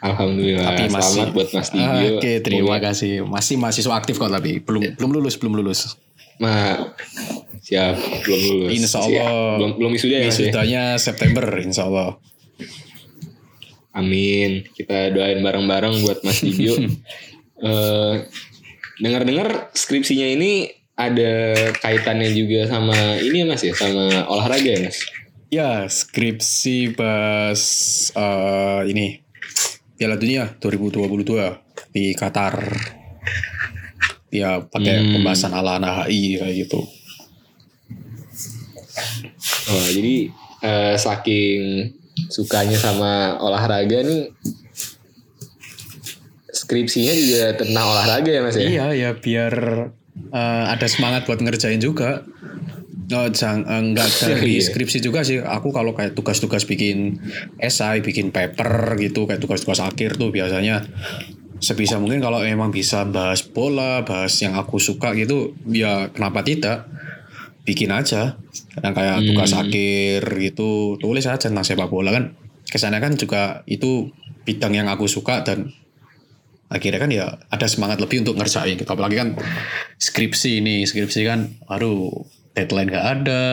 [0.01, 0.65] Alhamdulillah.
[0.67, 2.11] Tapi masih Selamat buat Mas Dibio.
[2.19, 3.13] Oke, terima Semoga- kasih.
[3.23, 5.95] Masih mahasiswa aktif kok tapi belum belum lulus, belum lulus.
[6.41, 6.75] Ma,
[7.61, 8.69] siap belum lulus.
[8.73, 9.05] Insya Siap.
[9.05, 9.55] Allah.
[9.61, 10.83] Belum belum wisuda ya Mas ya?
[10.97, 12.17] September insya Allah.
[13.93, 14.65] Amin.
[14.69, 16.75] Kita doain bareng-bareng buat Mas Dibio.
[17.63, 18.15] Eh,
[18.99, 24.99] Dengar-dengar skripsinya ini ada kaitannya juga sama ini ya Mas ya, sama olahraga ya Mas.
[25.47, 27.61] Ya, skripsi pas
[28.11, 29.23] eh, ini
[29.95, 31.23] Piala Dunia 2022
[31.95, 32.57] di Qatar.
[34.27, 35.11] Ya, pakai Hmm.
[35.15, 36.83] pembahasan ala anak HI kayak gitu.
[39.71, 40.15] Oh, jadi
[40.59, 41.61] eh, saking
[42.29, 44.29] sukanya sama olahraga nih
[46.53, 48.65] skripsinya juga tentang olahraga ya Mas ya?
[48.65, 49.53] Iya, ya biar
[50.29, 52.21] eh, ada semangat buat ngerjain juga.
[53.13, 54.69] Oh, jang, eh, enggak dari Iya.
[54.69, 55.41] skripsi juga sih.
[55.41, 57.17] Aku kalau kayak tugas-tugas bikin
[57.57, 60.85] esai, bikin paper gitu, kayak tugas-tugas akhir tuh biasanya
[61.57, 66.85] sebisa mungkin kalau emang bisa bahas bola, bahas yang aku suka gitu, ya kenapa tidak?
[67.63, 68.35] Bikin aja.
[68.75, 69.27] Kadang kayak Hmm.
[69.31, 72.35] tugas akhir gitu, tulis aja tentang sepak bola kan.
[72.67, 74.11] Kesannya kan juga itu
[74.43, 75.71] bidang yang aku suka dan
[76.67, 79.37] akhirnya kan ya ada semangat lebih untuk ngerjain gitu apalagi kan
[80.01, 82.09] skripsi ini skripsi kan aduh
[82.57, 83.43] deadline gak ada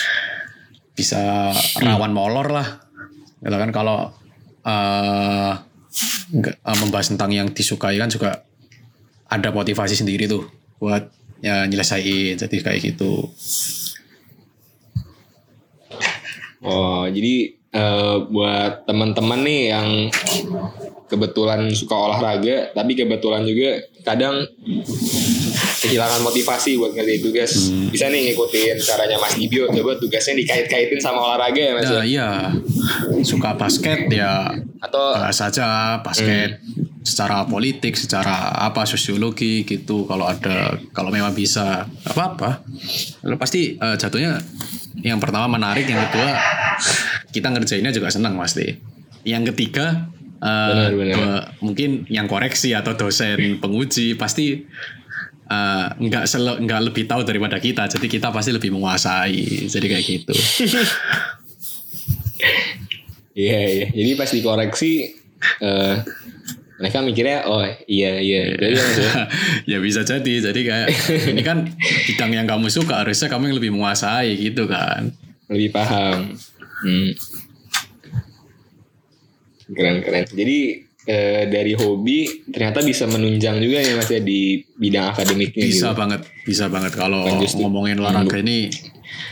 [0.98, 2.68] bisa rawan molor lah
[3.44, 4.16] gitu kan kalau
[4.64, 5.52] eh,
[6.40, 8.42] eh, membahas tentang yang disukai kan juga
[9.28, 10.48] ada motivasi sendiri tuh
[10.80, 13.30] buat ya nyelesain jadi kayak gitu.
[16.66, 19.88] Oh, jadi eh, buat teman-teman nih yang
[21.06, 24.42] kebetulan suka olahraga, tapi kebetulan juga kadang
[25.86, 27.70] kehilangan motivasi buat ngerjain tugas.
[27.70, 27.88] Hmm.
[27.88, 31.86] Bisa nih ngikutin caranya Mas Dibio, coba tugasnya dikait-kaitin sama olahraga ya Mas.
[31.86, 32.02] ya ya?
[32.02, 32.28] iya
[33.22, 34.50] suka basket ya
[34.82, 36.58] Atau bahas aja basket
[37.00, 40.04] secara politik, secara apa sosiologi gitu.
[40.04, 42.50] Kalau ada, kalau memang bisa apa apa,
[43.22, 44.42] Lalu pasti eh, jatuhnya
[45.00, 46.34] yang pertama menarik, yang kedua
[47.30, 48.74] kita ngerjainnya juga senang pasti.
[49.22, 50.10] Yang ketiga
[50.42, 51.16] eh, Benar, benar.
[51.16, 54.66] be- mungkin yang koreksi atau dosen penguji pasti
[55.46, 56.24] eh, nggak
[56.66, 59.66] nggak lebih tahu daripada kita, jadi kita pasti lebih menguasai.
[59.70, 60.34] Jadi kayak gitu.
[63.36, 63.86] Iya iya.
[63.92, 65.12] Jadi pas dikoreksi
[65.60, 65.96] eh
[66.80, 68.56] mereka mikirnya oh iya iya.
[68.56, 69.12] Jadi Mas, ya.
[69.76, 70.88] ya bisa jadi jadi kayak
[71.36, 71.68] ini kan
[72.08, 75.12] bidang yang kamu suka harusnya kamu yang lebih menguasai gitu kan
[75.52, 76.32] lebih paham.
[76.80, 77.12] Hmm.
[79.68, 80.24] Keren keren.
[80.32, 85.94] Jadi eh, dari hobi ternyata bisa menunjang juga ya mas ya di bidang akademiknya bisa
[85.94, 85.98] gitu.
[85.98, 86.92] banget bisa banget.
[86.98, 87.22] Kalau
[87.62, 88.68] ngomongin olahraga ini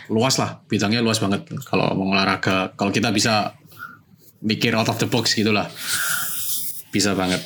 [0.09, 1.51] luas lah bidangnya luas banget.
[1.67, 3.59] Kalau ngomong olahraga kalau kita bisa
[4.41, 5.67] mikir out of the box gitulah
[6.95, 7.43] bisa banget.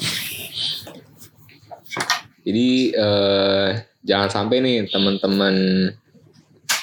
[2.44, 3.68] Jadi eh,
[4.04, 5.54] jangan sampai nih teman-teman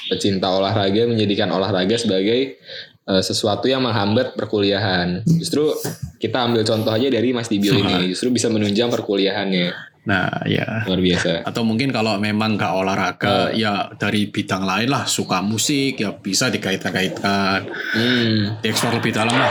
[0.10, 2.62] pecinta olahraga menjadikan olahraga sebagai
[3.06, 5.22] eh, sesuatu yang menghambat perkuliahan.
[5.26, 5.72] Justru
[6.18, 9.94] kita ambil contoh aja dari Mas Dibio ini, justru bisa menunjang perkuliahannya.
[10.06, 11.42] nah ya Luar biasa.
[11.42, 16.54] atau mungkin kalau memang gak olahraga ya dari bidang lain lah suka musik ya bisa
[16.54, 18.62] dikait-kaitkan Hmm.
[18.62, 19.50] diekspor lebih dalam lah.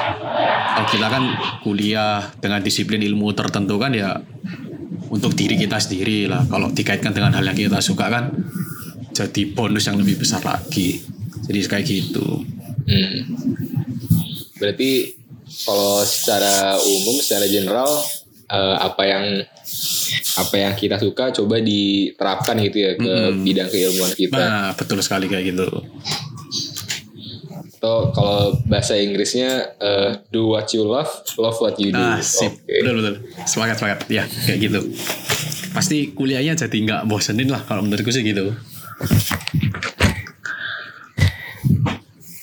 [0.79, 1.25] Kalau kita kan
[1.59, 4.15] kuliah dengan disiplin ilmu tertentu kan ya
[5.11, 6.47] untuk diri kita sendiri lah.
[6.47, 8.31] Kalau dikaitkan dengan hal yang kita suka kan
[9.11, 11.03] jadi bonus yang lebih besar lagi.
[11.45, 12.47] Jadi kayak gitu.
[12.85, 13.17] Hmm.
[14.61, 15.17] berarti
[15.65, 17.89] kalau secara umum, secara general
[18.51, 19.25] eh, apa yang
[20.35, 24.37] apa yang kita suka coba diterapkan gitu ya ke bidang keilmuan kita.
[24.37, 25.67] Nah, betul sekali kayak gitu.
[27.79, 32.01] Atau kalau bahasa Inggrisnya eh, do what you love, love what you do.
[32.01, 32.51] Nah, sip.
[32.65, 32.83] Oke.
[32.83, 33.15] Betul betul.
[33.47, 33.99] Semangat semangat.
[34.11, 34.81] Ya, kayak gitu.
[35.75, 38.57] Pasti kuliahnya jadi nggak bosenin lah kalau menurutku sih gitu.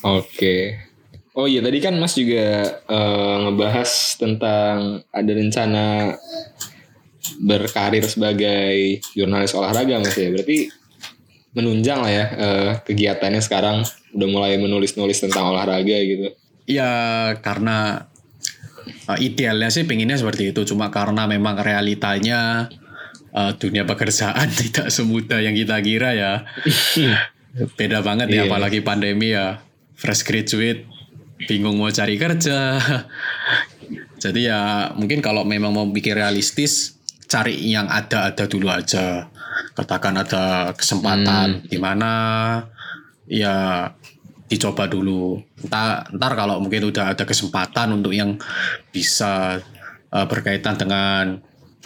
[0.01, 0.77] Oke.
[1.31, 3.89] Oh iya tadi kan Mas juga eh, ngebahas
[4.19, 5.85] tentang ada rencana
[7.39, 10.27] berkarir sebagai jurnalis olahraga Mas ya.
[10.33, 10.67] Berarti
[11.51, 16.35] menunjang lah ya eh, kegiatannya sekarang udah mulai menulis-nulis tentang olahraga gitu.
[16.67, 16.91] Ya
[17.39, 18.07] karena
[19.07, 20.63] uh, idealnya sih pinginnya seperti itu.
[20.67, 22.67] Cuma karena memang realitanya
[23.31, 26.33] uh, dunia pekerjaan tidak semudah yang kita kira ya.
[27.79, 28.51] Beda banget ya Iya.
[28.51, 29.59] apalagi pandemi ya.
[30.01, 30.89] Fresh graduate
[31.45, 32.81] bingung mau cari kerja.
[34.23, 36.97] Jadi ya mungkin kalau memang mau bikin realistis
[37.29, 39.29] cari yang ada-ada dulu aja.
[39.77, 42.11] Katakan ada kesempatan di mana
[43.29, 43.85] ya
[44.49, 45.37] dicoba dulu.
[45.69, 48.41] Ntar, ntar kalau mungkin udah ada kesempatan untuk yang
[48.89, 49.61] bisa
[50.11, 51.39] uh, berkaitan dengan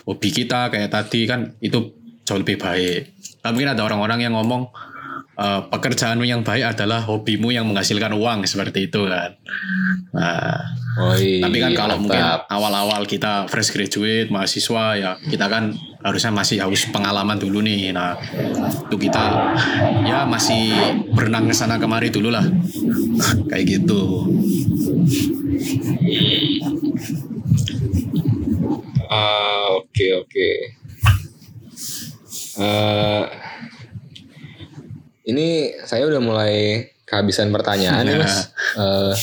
[0.07, 1.93] hobi kita kayak tadi kan itu
[2.25, 3.13] jauh lebih baik.
[3.43, 4.73] Tapi mungkin ada orang-orang yang ngomong
[5.35, 9.35] uh, pekerjaanmu yang baik adalah hobimu yang menghasilkan uang seperti itu kan.
[10.15, 10.59] Nah,
[10.95, 11.43] Oh iya.
[11.43, 16.87] tapi kan kalau mungkin awal-awal kita fresh graduate mahasiswa ya kita kan harusnya masih harus
[16.87, 17.91] pengalaman dulu nih.
[17.91, 18.15] Nah
[18.87, 19.23] itu kita
[20.07, 20.71] ya masih
[21.11, 22.47] berenang ke sana kemari dulu lah
[23.51, 24.23] kayak gitu.
[29.11, 30.49] Ah, oke oke.
[32.55, 33.23] Eh,
[35.25, 38.35] ini saya udah mulai kehabisan pertanyaan nih mas.
[38.75, 39.13] Eh,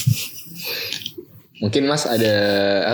[1.60, 2.34] mungkin mas ada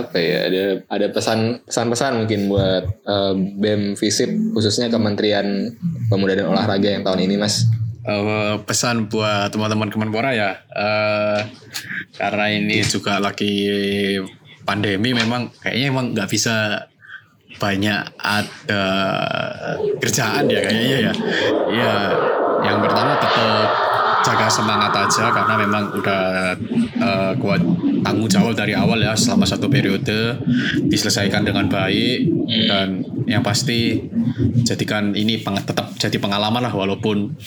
[0.03, 0.51] apa ya?
[0.51, 5.71] Ada ada pesan pesan-pesan mungkin buat eh, bem Visip khususnya Kementerian
[6.11, 7.69] Pemuda dan Olahraga yang tahun ini mas.
[8.09, 11.45] Eh, pesan buat teman-teman Kemenpora ya eh,
[12.17, 14.17] karena ini juga lagi
[14.65, 16.89] pandemi memang kayaknya emang nggak bisa
[17.61, 18.85] banyak ada
[20.01, 21.13] kerjaan ya kayaknya ya
[21.69, 21.95] ya
[22.65, 23.89] yang pertama tetap
[24.29, 26.23] jaga semangat aja karena memang udah
[26.99, 27.63] eh, kuat
[28.03, 30.37] tanggung jawab dari awal ya selama satu periode
[30.91, 32.27] diselesaikan dengan baik
[32.69, 34.03] dan yang pasti
[34.67, 37.39] jadikan ini peng- tetap jadi pengalaman lah walaupun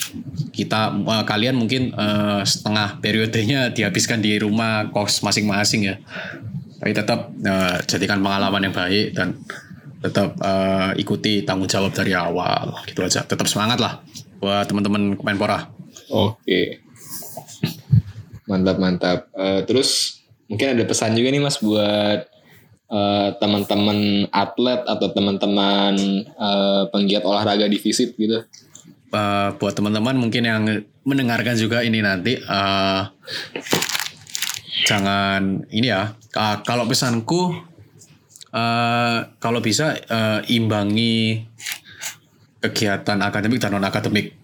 [0.55, 5.95] kita eh, kalian mungkin eh, setengah periodenya dihabiskan di rumah kos masing-masing ya.
[6.81, 9.37] Tapi tetap eh, jadikan pengalaman yang baik dan
[10.01, 12.73] tetap eh, ikuti tanggung jawab dari awal.
[12.89, 13.21] Gitu aja.
[13.21, 14.01] Tetap semangat lah
[14.41, 15.69] buat teman-teman Kemenpora
[16.11, 16.83] Oke.
[18.47, 19.19] Mantap mantap.
[19.31, 20.19] Eh, terus
[20.51, 22.27] mungkin ada pesan juga nih Mas buat
[22.91, 25.95] eh, teman-teman atlet atau teman-teman
[26.27, 28.43] eh, penggiat olahraga di Visip gitu.
[29.11, 30.63] Eh, buat teman-teman mungkin yang
[31.07, 33.01] mendengarkan juga ini nanti eh,
[34.83, 37.55] jangan ini ya ka- kalau pesanku
[38.51, 41.47] eh, kalau bisa eh, imbangi
[42.61, 44.37] kegiatan akademik dan non akademik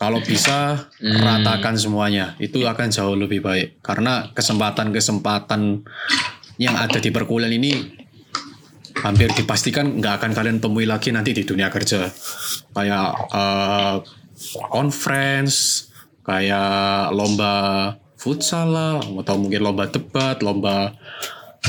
[0.00, 2.32] kalau bisa ratakan semuanya.
[2.40, 3.84] Itu akan jauh lebih baik.
[3.84, 5.84] Karena kesempatan-kesempatan
[6.56, 8.00] yang ada di perkuliahan ini
[9.04, 12.08] hampir dipastikan nggak akan kalian temui lagi nanti di dunia kerja.
[12.72, 13.96] Kayak eh,
[14.72, 15.92] conference
[16.24, 17.52] kayak lomba
[18.16, 20.96] futsal lah atau mungkin lomba debat lomba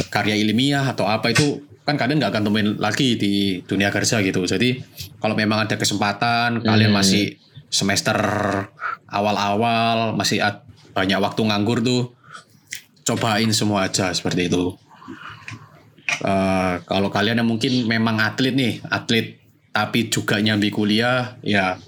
[0.08, 4.46] karya ilmiah atau apa itu kan kalian nggak akan temuin lagi di dunia kerja gitu.
[4.46, 4.82] Jadi
[5.18, 8.18] kalau memang ada kesempatan kalian masih semester
[9.10, 10.44] awal-awal masih
[10.92, 12.14] banyak waktu nganggur tuh
[13.08, 14.78] cobain semua aja seperti itu.
[16.22, 19.40] Eh, kalau kalian yang mungkin memang atlet nih, atlet
[19.72, 21.80] tapi juga nyambi kuliah, ya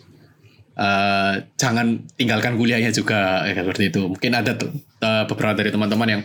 [0.73, 4.01] eh, jangan tinggalkan kuliahnya juga ya, seperti itu.
[4.09, 4.71] Mungkin ada t-
[5.27, 6.21] beberapa dari teman-teman yang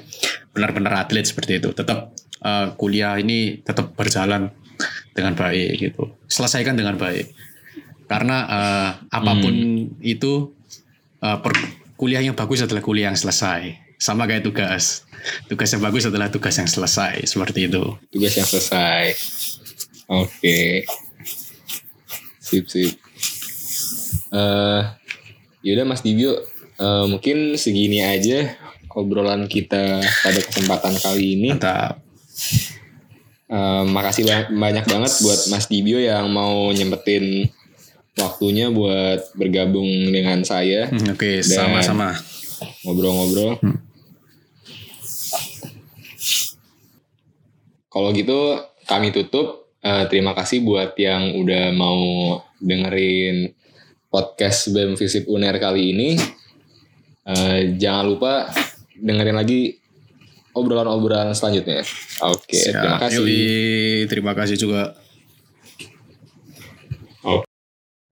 [0.59, 1.70] benar-benar atlet seperti itu.
[1.70, 2.11] Tetap
[2.42, 4.50] eh, kuliah ini tetap berjalan
[5.14, 6.18] dengan baik gitu.
[6.26, 7.30] Selesaikan dengan baik.
[8.11, 9.54] Karena eh, apa pun
[10.02, 10.50] itu
[11.22, 13.78] eh, per- kuliah yang bagus adalah kuliah yang selesai.
[14.02, 15.06] Sama kayak tugas.
[15.46, 17.22] Tugas yang bagus adalah tugas yang selesai.
[17.26, 17.94] Seperti itu.
[18.11, 19.14] Tugas yang selesai.
[20.11, 20.86] Oke.
[22.42, 22.98] Sip sip.
[24.28, 24.82] Eh,
[25.64, 26.38] yaudah Mas Dibio,
[26.78, 28.56] eh, mungkin segini aja
[28.91, 31.49] obrolan kita pada kesempatan kali ini.
[31.53, 32.01] Mantap.
[33.49, 37.49] Eh, makasih ba- banyak banget buat Mas Dibio yang mau nyempetin
[38.14, 42.12] waktunya buat bergabung dengan saya Hmm, Oke, sama-sama.
[42.82, 43.57] ngobrol-ngobrol.
[47.89, 49.66] kalau gitu kami tutup.
[49.78, 51.99] Eh, terima kasih buat yang udah mau
[52.59, 53.55] dengerin
[54.09, 56.11] podcast BEM Visip UNER kali ini.
[57.24, 58.51] Eh, jangan lupa
[58.99, 59.78] dengerin lagi
[60.53, 61.86] obrolan-obrolan selanjutnya.
[62.26, 63.03] Oke, terima Siap.
[63.07, 63.16] kasih.
[63.22, 63.46] Yoi,
[64.11, 64.99] terima kasih juga